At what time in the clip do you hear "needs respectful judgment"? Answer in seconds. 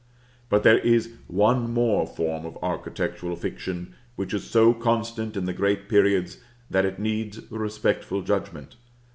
6.97-8.77